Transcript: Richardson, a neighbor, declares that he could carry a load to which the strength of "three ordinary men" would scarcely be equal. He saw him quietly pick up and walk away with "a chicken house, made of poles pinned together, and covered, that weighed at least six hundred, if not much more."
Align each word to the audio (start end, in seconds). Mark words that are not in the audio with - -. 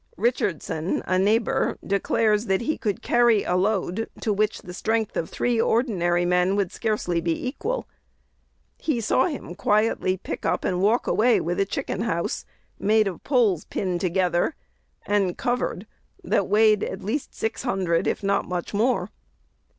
Richardson, 0.17 1.03
a 1.05 1.19
neighbor, 1.19 1.77
declares 1.85 2.47
that 2.47 2.61
he 2.61 2.75
could 2.75 3.03
carry 3.03 3.43
a 3.43 3.55
load 3.55 4.09
to 4.21 4.33
which 4.33 4.63
the 4.63 4.73
strength 4.73 5.15
of 5.15 5.29
"three 5.29 5.61
ordinary 5.61 6.25
men" 6.25 6.55
would 6.55 6.71
scarcely 6.71 7.21
be 7.21 7.47
equal. 7.47 7.87
He 8.79 8.99
saw 8.99 9.25
him 9.27 9.53
quietly 9.53 10.17
pick 10.17 10.43
up 10.43 10.65
and 10.65 10.81
walk 10.81 11.05
away 11.05 11.39
with 11.39 11.59
"a 11.59 11.65
chicken 11.67 12.01
house, 12.01 12.45
made 12.79 13.07
of 13.07 13.23
poles 13.23 13.65
pinned 13.65 14.01
together, 14.01 14.55
and 15.05 15.37
covered, 15.37 15.85
that 16.23 16.47
weighed 16.47 16.83
at 16.83 17.03
least 17.03 17.35
six 17.35 17.61
hundred, 17.61 18.07
if 18.07 18.23
not 18.23 18.45
much 18.47 18.73
more." 18.73 19.11